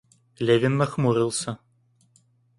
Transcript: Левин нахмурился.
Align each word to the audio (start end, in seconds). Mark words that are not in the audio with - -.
Левин 0.39 0.77
нахмурился. 0.77 1.59